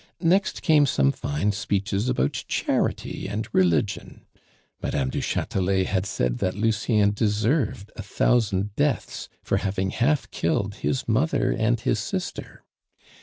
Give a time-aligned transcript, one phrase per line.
[0.23, 4.25] Next came some fine speeches about charity and religion!
[4.81, 10.73] Madame du Chatelet had said that Lucien deserved a thousand deaths for having half killed
[10.77, 12.63] his mother and his sister.